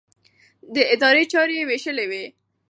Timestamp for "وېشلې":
1.69-2.05